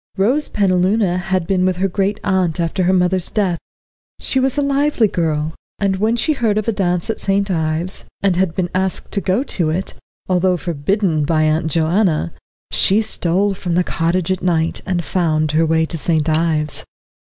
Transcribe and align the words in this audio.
Rose 0.17 0.49
Penaluna 0.49 1.19
had 1.19 1.45
been 1.45 1.63
with 1.63 1.75
her 1.77 1.87
great 1.87 2.19
aunt 2.23 2.59
after 2.59 2.85
her 2.85 2.91
mother's 2.91 3.29
death. 3.29 3.59
She 4.19 4.39
was 4.39 4.57
a 4.57 4.63
lively 4.63 5.07
girl, 5.07 5.53
and 5.77 5.97
when 5.97 6.15
she 6.15 6.33
heard 6.33 6.57
of 6.57 6.67
a 6.67 6.71
dance 6.71 7.07
at 7.11 7.19
St. 7.19 7.51
Ives, 7.51 8.05
and 8.23 8.35
had 8.35 8.55
been 8.55 8.71
asked 8.73 9.11
to 9.11 9.21
go 9.21 9.43
to 9.43 9.69
it, 9.69 9.93
although 10.27 10.57
forbidden 10.57 11.23
by 11.23 11.43
Aunt 11.43 11.67
Joanna, 11.69 12.33
she 12.71 13.03
stole 13.03 13.53
from 13.53 13.75
the 13.75 13.83
cottage 13.83 14.31
at 14.31 14.41
night, 14.41 14.81
and 14.87 15.03
found 15.03 15.51
her 15.51 15.67
way 15.67 15.85
to 15.85 15.99
St. 15.99 16.27
Ives. 16.27 16.83